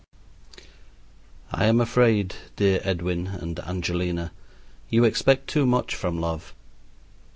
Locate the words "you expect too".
4.89-5.67